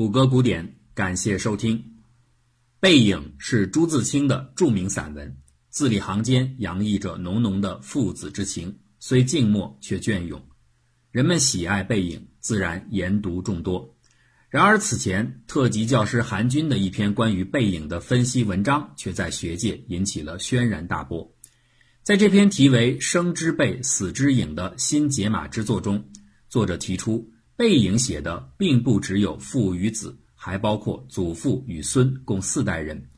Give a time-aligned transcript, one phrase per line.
[0.00, 1.76] 谷歌古典，感谢收听。
[2.80, 5.36] 《背影》是朱自清的著名散文，
[5.68, 10.42] 字里行间洋溢着浓浓的父子之情，虽静默却隽永。
[11.10, 13.94] 人们喜爱《背影》，自然研读众多。
[14.48, 21.30] 然而，此前特级教师韩军的一篇关于《背影》的分析文章，却在学界引起了轩然大波。
[22.02, 26.02] 在这篇题为《生之背，死之影》的新解码之作中，
[26.48, 27.30] 作者提出。
[27.60, 33.10] 背影写的并不只有父与子，还包括祖父与孙，共四代人。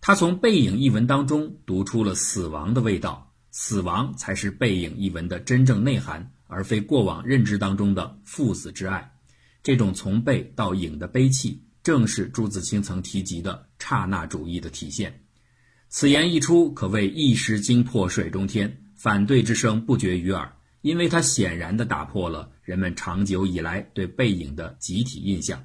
[0.00, 9.10] 他从背影一文当中读出了死亡的味道，死亡才是背影一文的真正内涵，而非过往认知当中的父子之爱。
[9.64, 15.22] 这种从背到影的悲戚，正是朱自清曾提及的刹那主义的体现。
[15.88, 20.54] 此言一出，可谓一石惊破水中天，反对之声不绝于耳。
[20.80, 25.64] 因为它显然地打破了人们长久以来对背影的集体印象。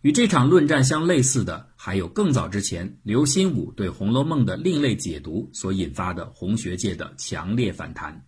[0.00, 8.24] 与这场论战相类似的，还有更早之前刘心武对《红楼梦》的另类解读所引发的红学界的强烈反弹。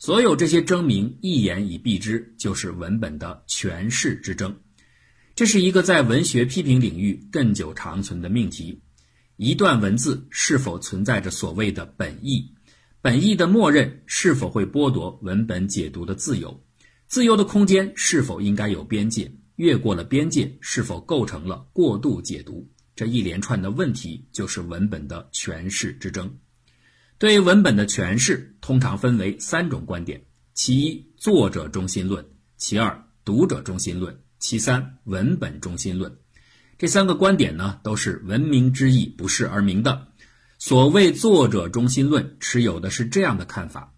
[0.00, 4.56] 所有这些争鸣，一言以蔽之，就是文本的诠释之争。
[5.36, 8.82] 这是一个在文学批评领域亘久长存的命题：
[9.36, 12.52] 一段文字是否存在着所谓的本意？
[13.00, 16.60] 本意的默认是否会剥夺文本解读的自由？
[17.06, 19.30] 自由的空间是否应该有边界？
[19.54, 22.68] 越过了边界，是否构成了过度解读？
[22.96, 26.28] 这一连串的问题就是文本的诠释之争。
[27.18, 30.20] 对文本的诠释，通常分为三种观点：
[30.52, 32.20] 其一，作者中心论；
[32.56, 36.12] 其二，读者中心论；其三，文本中心论。
[36.76, 40.08] 这三个观点呢，都是闻名之义不是而明的。
[40.60, 43.94] 所谓作者中心论，持有的是这样的看法：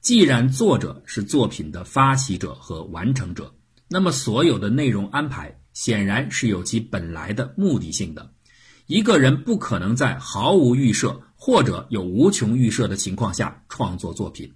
[0.00, 3.54] 既然作者是作品的发起者和完成者，
[3.88, 8.32] 那么所有的内容安排显然是有其本来的目的性的。
[8.86, 14.52] 一个人不可能在毫无预设或者有无穷预设的情况下创作作品，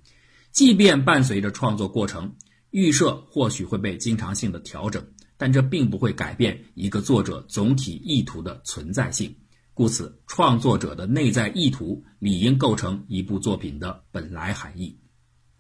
[0.50, 2.34] 即便伴随着创作过程，
[2.70, 5.06] 预设或许会被经常性的调整，
[5.36, 9.32] 但这并不会改变一个作者总体意图的存在性。
[9.74, 14.96] 故此，创作者的内在意图理应构成一部作品的本来含义。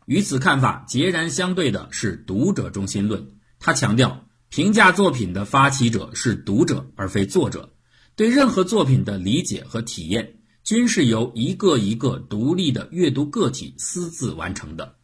[0.06, 3.26] 与此看法截然相对的是读者中心论，
[3.58, 7.74] 他强调评价作品的发起者是读者而非作者，
[8.14, 14.94] 对任何作品的理解和体验均是由一个一个独立的阅读个体私自完成的。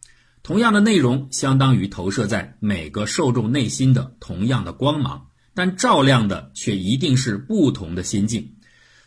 [0.45, 8.55] 同样的内容相当于投射在每个受众内心的同样的光芒，但照亮的却一定是不同的心境。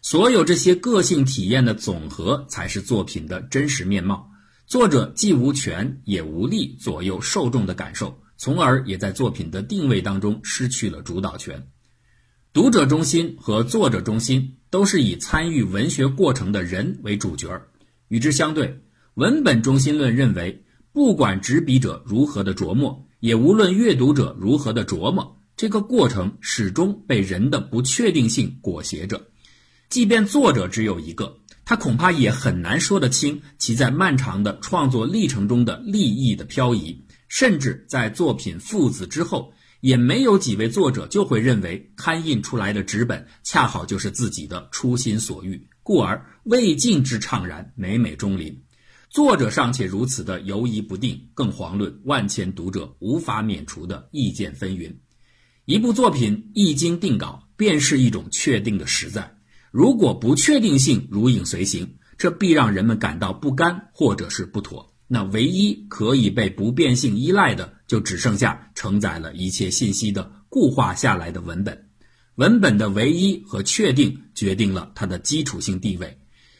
[0.03, 4.29] 所有这些个性体验的总和，才是作品的真实面貌。
[4.67, 11.65] 作者既无权也无力左右受众的感受，从而也在作品的定位当中失去了主导权。
[12.51, 17.69] 读者中心和作者中心都是以参与文学过程的人为主角儿。
[18.09, 18.77] 与之相对，
[19.13, 29.29] 文本中心论认为，不管执笔者如何的琢磨，也无论阅读者如何的琢磨，这个过程始终被人的不确定性裹挟着。
[29.93, 48.63] 即便作者只有一个，他恐怕也很难说得清其在漫长的创作历程中的利益的漂移，甚至在作品父子之后，也没有几位作者就会认为刊印出来的纸本恰好就是自己的初心所欲，故而未尽之怅然，每每钟临。
[49.11, 54.91] 作者尚且如此的犹疑不定，更遑论万千读者无法免除的意见纷纭。
[55.65, 59.32] 一部作品一经定稿，便是一种确定的实在。
[59.73, 64.93] 如果不确定性如影随形，这必让人们感到不甘或者是不妥。
[65.07, 71.89] 那唯一可以被不变性依赖的，就只剩下承载了一切信息的固化下来的文本。
[72.35, 76.19] 文本的唯一和确定，决定了它的基础性地位。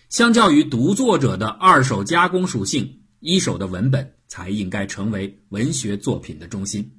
[0.10, 6.92] 相较于独作者的二手加工属性，一手的文本才应该成为文学作品的中心。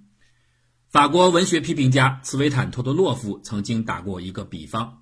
[0.91, 5.01] 法国文学批评家茨维坦·托多洛夫曾经打过一个比方。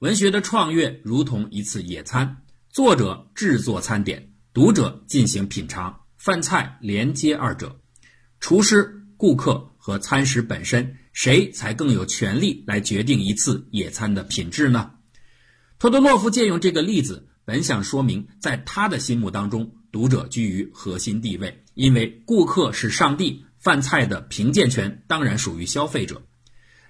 [0.00, 7.80] 文学的创阅如同一次野餐，作者制作餐点，读者进行品尝，饭菜连接二者，
[8.40, 14.90] 厨师、顾客和餐食本身，谁才更有权利来决定一次野餐的品质呢？
[15.78, 26.20] 托多洛夫借用这个例子，本想说明，在他的心目当中，读者居于核心地位，因为顾客是上帝，饭菜的评鉴权当然属于消费者。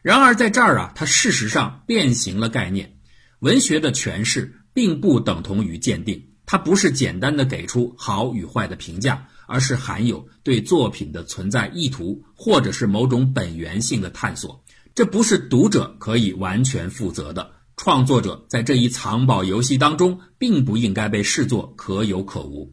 [0.00, 2.93] 然而在这儿啊，他事实上变形了概念。
[3.40, 14.64] 文学的诠释并不等同于鉴定，它不是简单的给出好与坏的评价，而是含有对作品的存在意图或者是某种本源性的探索。
[14.94, 17.52] 这不是读者可以完全负责的。
[17.76, 22.72] 创作者在这一藏宝游戏当中，并不应该被视作可有可无。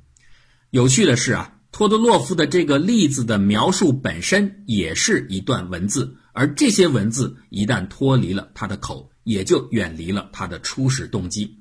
[0.70, 11.60] 有趣的是啊，托德洛夫的这个例子的描述本身也是一段文字，而这些文字一旦脱离了他的口，也就远离了他的初始动机。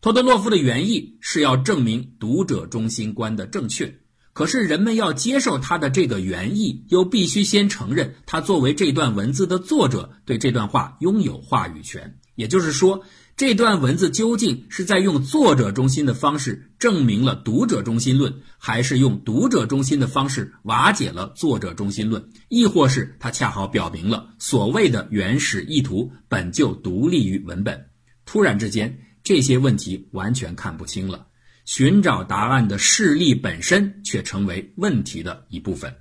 [0.00, 4.00] 托德洛夫的原意是要证明读者中心观的正确。
[4.34, 12.18] 可是人们要接受他的这个原意，又必须先承认他作为这段文字的作者对这段话拥有话语权。
[12.34, 13.04] 也就是说，
[13.36, 22.28] 这段文字究竟是在用作者中心的方式证明了读者中心论，还是用读者中心的方式瓦解了作者中心论？
[22.48, 27.86] 亦或是它恰好表明了所谓的原始意图本就独立于文本？
[28.24, 31.26] 突然之间，这些问题完全看不清了。
[31.64, 35.92] 寻找答案的事例本身却成为问题的一部分。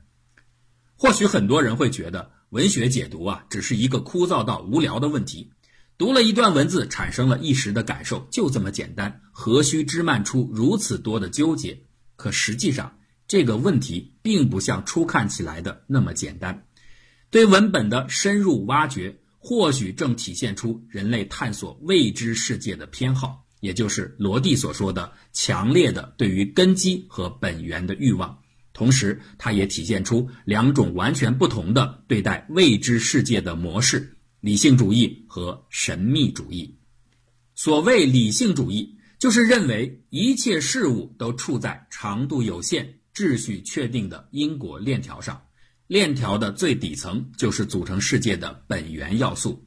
[0.95, 5.49] 或许很多人会觉得，文学解读啊，只是一个枯燥到无聊的问题。
[5.97, 11.79] 读了一段文字，产生了一时的感受，就这么简单，何须枝蔓出如此多的纠结？
[12.15, 12.97] 可实际上，
[13.27, 16.65] 这个问题并不像初看起来的那么简单。
[17.29, 23.41] 对文本的深入挖掘，或许正体现出人类探索未知世界的偏好。
[23.59, 28.37] 也就是罗蒂所说的强烈的对于根基和本源的欲望，
[28.73, 34.12] 同时，它也体现出两种完全不同的对待未知世界的模式：
[34.43, 36.77] 理性主义和神秘主义。
[37.55, 45.41] 所谓理性主义，就是认为一切事物都处在长度有限、秩序确定的因果链条上，
[45.87, 49.65] 链条的最底层就是组成世界的本源要素，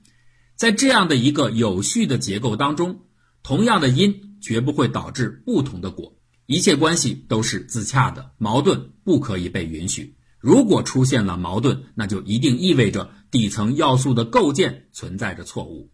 [0.57, 3.01] 在这样的一个有序的结构当中。
[3.43, 6.15] 同样的因绝不会导致不同的果，
[6.45, 10.16] 一切关系都是自洽的，矛盾不可以被允许。
[10.47, 15.91] 如果出现了矛盾，那就一定意味着底层要素的构建存在着错误。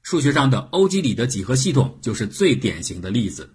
[0.00, 3.50] 数学上的欧几里得几何系统就是最典型的例子。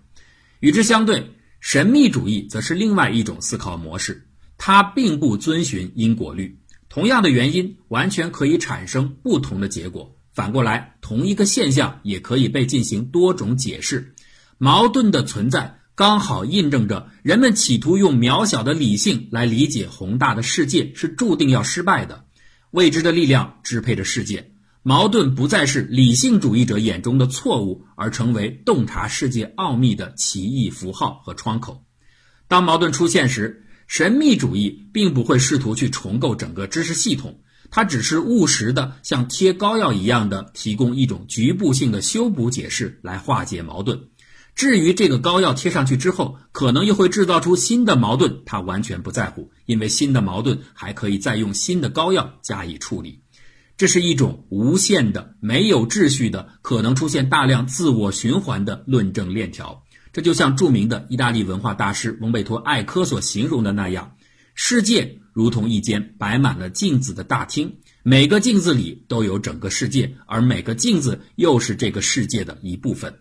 [0.59, 6.59] 与之相对，神秘主义则是另外一种思考模式，它并不遵循因果律，
[6.89, 10.15] 同样的原因完全可以产生不同的结果。
[10.31, 14.13] 反过来，同一个现象也可以被进行多种解释。
[14.59, 22.25] 矛盾的存在刚好印证着人们企图用渺小的理性来理解宏大的世界是注定要失败的。
[22.71, 24.51] 未知的力量支配着世界，
[24.83, 31.86] 矛盾不再是理性主义者眼中的错误，而成为洞察世界奥秘的奇异符号和窗口。
[32.50, 37.39] 当矛盾出现时，神秘主义并不会试图去重构整个知识系统。
[37.71, 44.09] 它只是务实的，像贴膏药一样的提供一种局部性的修补解释来化解矛盾。
[44.56, 53.22] 至于这个膏药贴上去之后，可能又会制造出新的矛盾，他完全不在乎，因为新的矛盾还可以再用新的膏药加以处理。
[53.75, 59.84] 这是一种无限的、没有秩序的、可能出现大量自我循环的论证链条。
[60.13, 64.16] 这就像著名的意大利文化大师蒙贝托·艾科所形容的那样，
[64.54, 65.19] 世界。
[65.34, 73.13] 如同一间摆满了镜子的大厅，每个镜子里都有整个世界，而每个镜子又是这个世界的一部分。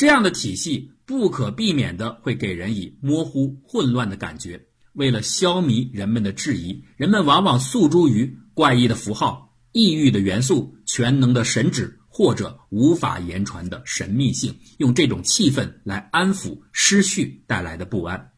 [0.00, 4.58] 这样的体系不可避免的会给人以模糊、混乱的感觉。
[4.94, 18.30] 为了消弭人们的质疑，人们往往诉诸于怪异的符号、异域的元素、全能的神旨或者无法言传的神秘性，用这种气氛来安抚失序带来的不安。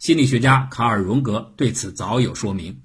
[0.00, 2.82] 心理学家卡尔·荣格对此早有说明：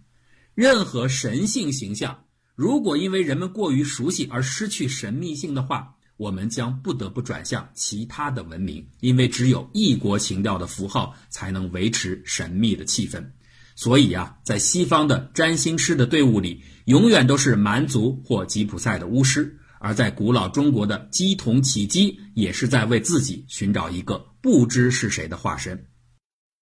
[0.54, 13.26] 任何神性形象，如果因为人们过于熟悉而失去神秘性的话，我们将不得不转向其他的文明，因为只有异国情调的符号才能维持神秘的气氛。
[13.76, 19.42] 所以啊，在西方的占星师的队伍里，永远都是蛮族或吉普赛的巫师；
[19.80, 25.88] 而在古老中国的鸡同起鸡，也是在为自己寻找一个不知是谁的化身。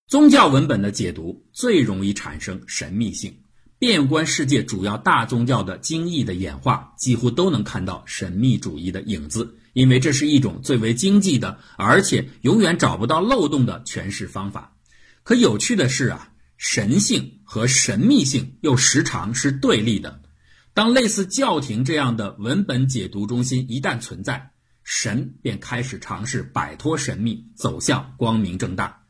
[0.08, 3.38] 宗教文本的解读最容易产生神秘性，
[3.80, 14.76] 遍观世界主要大宗教的经义的演化，几乎都能看到神秘主义的影子，因为这是一种最为经济的，而且永远找不到漏洞的诠释方法。
[15.24, 20.22] 可有趣的是啊，神性和神秘性又时常是对立的。
[20.74, 24.52] 当类似教廷这样的文本解读中心一旦存在，
[24.84, 29.04] 神便开始尝试摆脱神秘，走向光明正大。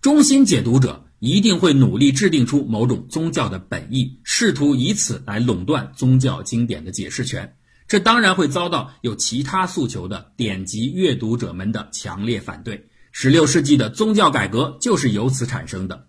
[0.00, 7.56] 中心解读者一定会努力制定出某种宗教的本意，试图以此来垄断宗教经典的解释权。
[7.88, 12.88] 这当然会遭到有其他诉求的典籍阅读者们的强烈反对。
[13.14, 16.08] 16世纪的宗教改革就是由此产生的。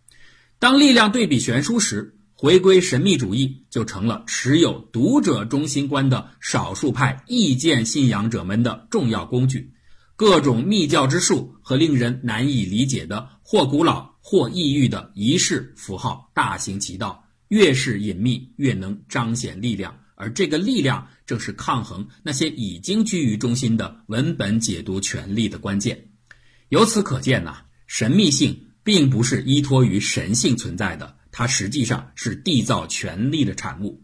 [0.60, 9.72] 当力量对比悬殊时，回归神秘主义就成了持有读者中心观的少数派意见信仰者们的重要工具。
[10.16, 19.98] 各种密教之术和令人难以理解的或古老或异域的仪式符号大行其道，越是隐秘，越能彰显力量。
[20.16, 26.10] 而这个力量正是抗衡那些已经居于中心的文本解读权力的关键。
[26.68, 28.54] 由此可见呐，神秘性
[28.84, 31.16] 并不是依托于神性存在的。
[31.32, 34.04] 它实际上是缔造权力的产物。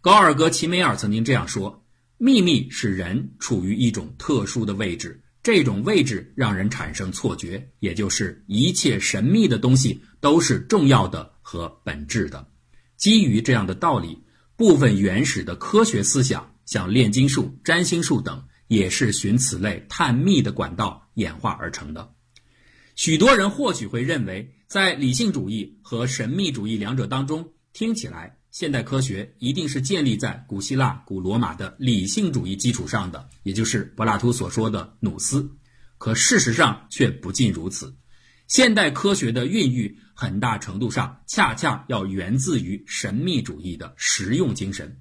[0.00, 1.84] 高尔格齐梅尔曾经这样说
[2.16, 12.46] ：“秘密使人处于一种特殊的位置，这种位置让人产生错觉，也就是一切神秘的东西都是重要的和本质的。”
[12.98, 14.22] 基于这样的道理，
[14.56, 22.12] 部分原始的科学思想，像炼金术、占星术等，也是循此类探秘的管道演化而成的。
[22.94, 24.54] 许多人或许会认为。
[24.68, 35.48] 在理性主义和神秘主义两者当中，听起来现代科学一定是建立在古希腊、古罗马的理性主义基础上的，也就是柏拉图所说的努斯。
[35.96, 37.94] 可事实上却不尽如此。
[38.48, 45.00] 现代科学的孕育很大程度上恰恰要源自于神秘主义的实用精神。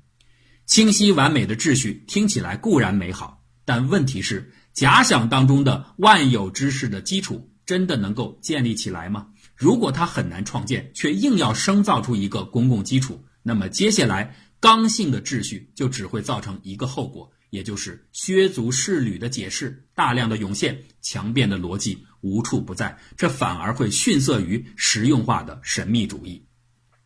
[0.68, 9.30] 清晰完美的秩序听起来固然美好，但问题是，假想当中的万有知识的基础真的能够建立起来吗？
[9.58, 26.46] 如果他很难创建，却硬要生造出一个公共基础，那么接下来刚性的秩序就只会造成一个后果，也就是削足适履的解释大量的涌现，强辩的逻辑无处不在，这反而会逊色于实用化的神秘主义。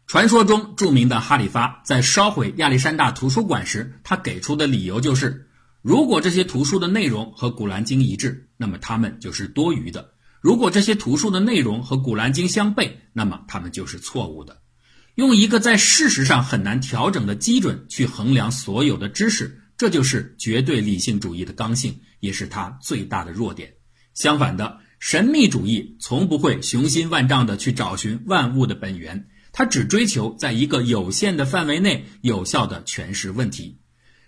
[0.07, 5.47] 传说中著名的哈里发在烧毁亚历山大图书馆时，他给出的理由就是：
[5.81, 10.15] 如果这些图书的内容和《古兰经》一致，那么它们就是多余的。
[10.41, 14.61] 如果这些图书的内容和《古兰经》相悖，那么它们就是错误的。
[15.13, 23.73] 用一个在事实上很难调整的基准去衡量所有的知识，这就是绝对理性主义的刚性，也是它最大的弱点。
[24.15, 33.77] 相反的，神秘主义从不会雄心万丈地去找寻万物的本源，它只追求在一个有限的范围内有效地诠释问题。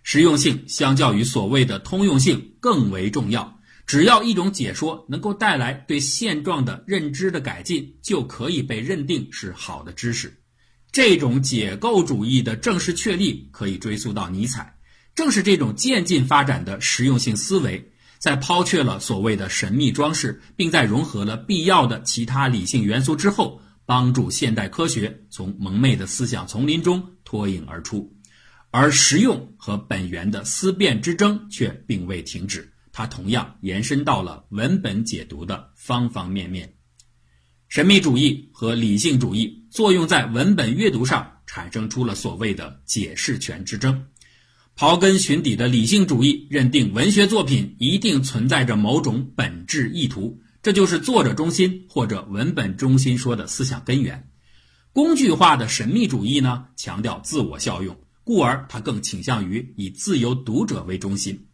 [0.03, 3.60] 实用性相较于所谓的通用性更为重要。
[3.85, 10.39] 只要一种解说能够带来对现状的认知的改进，就可以被认定是好的知识。
[10.91, 14.77] 这种解构主义的正式确立可以追溯到尼采。
[15.15, 28.11] 正是这种渐进发展的实用性思维，在抛却了所谓的神秘装饰，并在融合了必要的其他理性元素之后，帮助现代科学从蒙昧的思想丛林中脱颖而出。
[28.71, 32.72] 而实用和本源的思辨之争却并未停止。
[32.93, 36.75] 它同样延伸到了文本解读的方方面面，
[37.67, 44.05] 神秘主义和理性主义作用在文本阅读上，产生出了所谓的解释权之争。
[44.77, 54.29] 刨根寻底的理性主义认定文学作品一定存在着某种本质意图，这就是作者中心或者文本中心说的思想根源。
[54.91, 61.47] 工具化的神秘主义呢，强调自我效用，故而它更倾向于以自由读者为中心。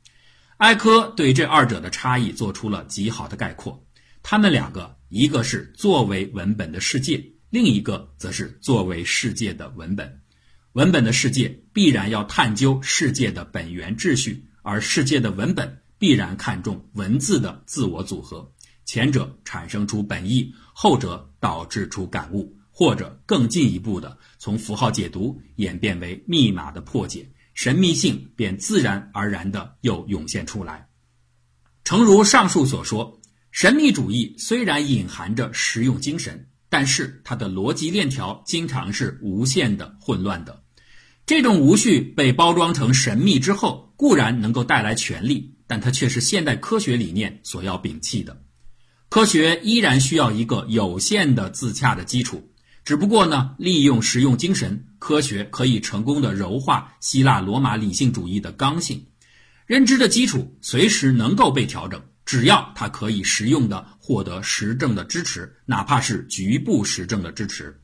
[0.59, 3.81] 艾科对这二者的差异做出了极好的概括。
[4.21, 10.21] 他们两个，一个是作为文本的世界，另一个则是作为世界的文本。
[10.73, 18.51] 文本的世界必然要探究世界的本源秩序，而世界的文本必然看重文字的自我组合。
[18.83, 27.25] 前者产生出本意，后者导致出感悟，或者更进一步的从符号解读演变为密码的破解。
[27.59, 30.87] 神秘性便自然而然的又涌现出来。
[31.83, 33.19] 诚如上述所说，
[33.51, 40.63] 神秘主义虽然隐含着实用精神，但是它的逻辑链条经常是无限的混乱的。
[41.25, 48.41] 这种无序被包装成神秘之后，固然能够带来权力，但它却是现代科学理念所要摒弃的。
[49.09, 52.48] 科学依然需要一个有限的自洽的基础。
[52.89, 59.05] 只不过呢，利用实用精神，科学可以成功的柔化希腊罗马理性主义的刚性。
[59.67, 67.79] 认知的基础随时能够被调整，只要它可以实用的获得实证的支持，哪怕是局部实证的支持。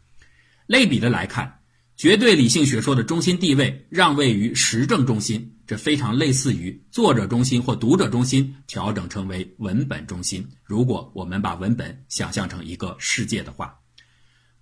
[0.66, 1.60] 类比的来看，
[1.96, 10.44] 绝对理性学说的中心地位让位于实证中心，这非常类似于作者中心或读者中心调整成为文本中心。
[10.64, 13.72] 如果我们把文本想象成一个世界的话。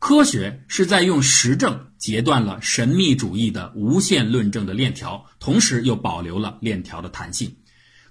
[0.03, 7.55] 科学是在用实证截断了神秘主义的无限论证的链条，同时又保留了链条的弹性。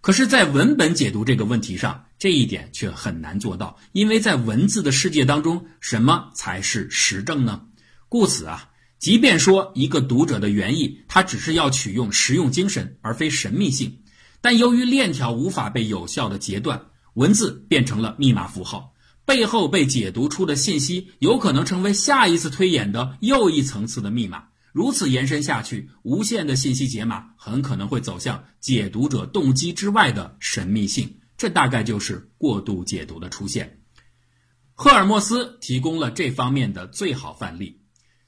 [0.01, 7.61] 可是，在文本解读这个问题上，这一点却很难做到，因为在文字的世界当中，什么才是实证呢？
[8.09, 13.99] 故此啊，即便说一个读者的原意，他只是要取用实用精神，而非神秘性，
[14.41, 18.92] 但由于链条无法被有效的截断，文字变成了密码符号，
[19.25, 24.45] 背后被解读出的信息有可能成为下一次推演的又一层次的密码。
[24.73, 31.19] 如此延伸下去，无限的信息解码很可能会走向解读者动机之外的神秘性。
[31.37, 33.81] 这大概就是过度解读的出现。
[34.75, 37.83] 赫尔墨斯提供了这方面的最好范例。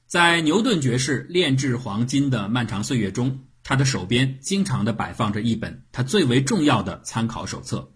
[0.07, 7.94] 在牛顿爵士炼制黄金的漫长岁月中，他的手边经常地摆放着一本他最为重要的参考手册。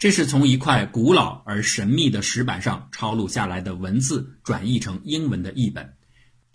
[0.00, 5.92] 这是从一块古老而神秘的石板上抄录下来的文字转译成英文的译本。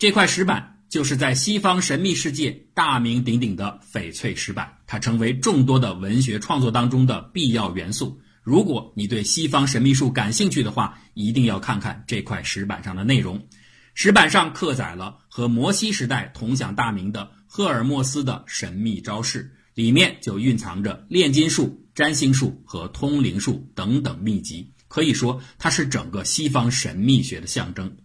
[0.00, 8.20] 这块石板就是在西方神秘世界大名鼎鼎的翡翠石板，它成为众多的文学创作当中的必要元素。
[8.42, 13.46] 如果你对西方神秘术感兴趣的话，一定要看看这块石板上的内容。
[13.94, 27.96] 石板上刻载了和摩西时代同享大名的赫尔墨斯的神秘招式，里面就蕴藏着炼金术、占星术和通灵术等等秘籍，可以说它是整个西方神秘学的象征。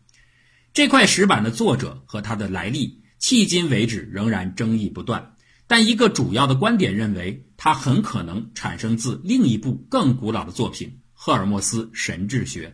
[0.74, 5.36] 这块石板的作者和它的来历，迄今为止仍然争议不断。
[5.68, 12.70] 但一个主要的观点认为，它很可能产生自另一部更古老的作品《赫尔墨斯神智学》。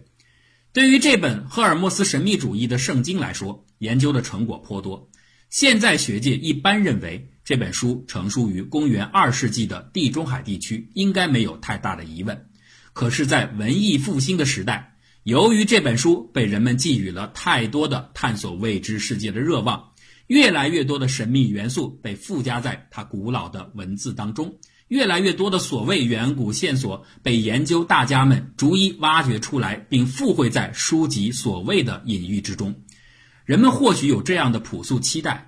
[0.72, 5.10] 对于这本赫尔墨斯神秘主义的圣经来说，研究的成果颇多。
[5.50, 12.46] 现在学界一般认为，这本书成书于公元二世纪的地中海地区，应该没有太大的疑问。
[12.92, 19.92] 可是，在文艺复兴的时代，由于这本书被人们寄予了太多的探索未知世界的热望，
[20.28, 24.58] 越来越多的神秘元素被附加在它古老的文字当中。
[24.90, 32.76] 越来越多的所谓远古线索被研究大家们逐一挖掘出来，并附会在书籍所谓的隐喻之中。
[33.46, 35.47] 人们或许有这样的朴素期待：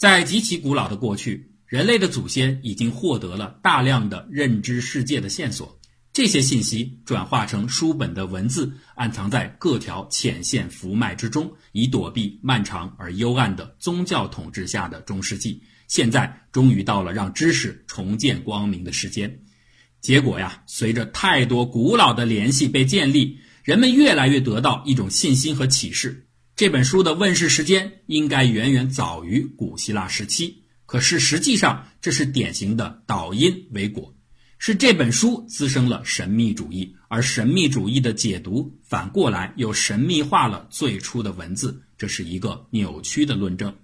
[0.00, 5.78] 在极其古老的过去，人类的祖先已经获得了大量的认知世界的线索，
[6.14, 15.62] 这些信息转化成书本的文字，暗藏在各条浅线浮脉之中，以躲避漫长而幽暗的宗教统治下的中世纪。
[15.86, 19.42] 现在终于到了让知识重见光明的时间，
[20.00, 26.26] 结果呀，随着太多古老的联系被建立，人们越来越得到一种信心和启示。
[26.60, 34.14] 这本书的问世时间应该远远早于古希腊时期，可是实际上这是典型的导因为果，
[34.58, 43.74] 是这本书滋生了神秘主义，而神秘主义的解读反过来又神秘化了最初的文字，这是一个扭曲的论证。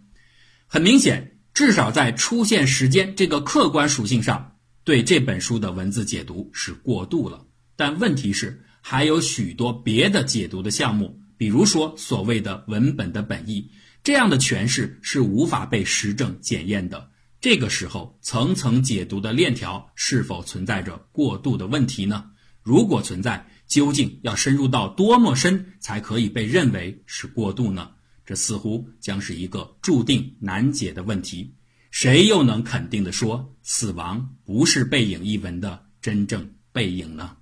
[0.66, 1.38] 很明显。
[1.54, 4.52] 至少在出现时间这个客观属性上，
[4.84, 7.46] 对这本书的文字解读是过度了。
[7.74, 13.70] 但问题是，还有许多别的解读的项目，比如说所谓的文本的本意，
[14.02, 17.10] 这样的诠释是无法被实证检验的。
[17.40, 22.30] 这个时候，层层解读的链条是否存在着过度的问题呢？
[22.62, 27.90] 如果存在，究竟要深入到多么深才可以被认为是过度呢？
[28.24, 31.54] 这似乎将是一个注定难解的问题，
[31.92, 37.36] 谁又能肯定的说死亡不是《背影》一文的真正背影呢？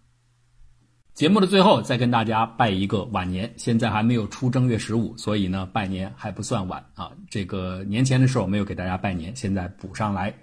[1.14, 7.12] 节目的最后再跟大家拜一个晚年，现在还没有出正月十五，所以呢拜年还不算晚啊。
[7.31, 10.35] 这个年前的时候没有给大家拜年，现在补上来。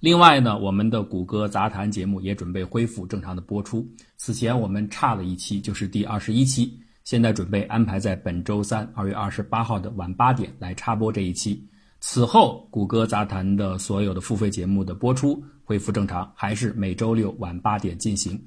[0.00, 3.86] 另外呢，我们的谷歌杂谈节目也准备恢复正常的播出。
[4.16, 6.72] 此前我们差了一期，就是第二十一期。
[7.04, 11.68] 现在准备安排在本周三二月二十八号的晚八点来插播这一期。
[12.00, 18.42] 此后，谷歌杂谈的所有的付费节目的播出恢复正常，还是每周六晚八点进行。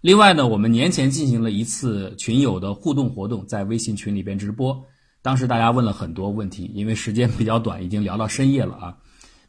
[0.00, 4.80] 另外呢，我们年前进行了一次群友的互动活动，在微信群里边直播。
[5.22, 8.96] 当时大家问了很多问题，因为时间比较短，已经聊到深夜了啊，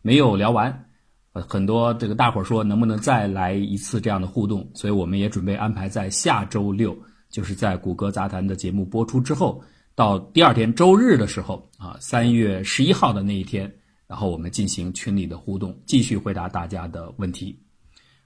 [0.01, 0.85] 没有聊完。
[1.33, 6.97] 呃，很多这个大伙说能不能再来一次这样的互动，所以我们也准备安排在下周六。
[7.29, 13.71] 就是在谷歌杂谈的节目播出之后，到第二天周日的时候啊，三月十一号的那一天，
[14.07, 17.68] 然后我们进行群里的互动，继续回答大家的问题。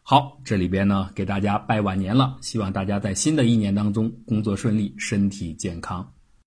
[0.06, 6.13] 好，这里边呢给大家拜晚年了，希望大家在新的一年当中工作顺利，身体健康。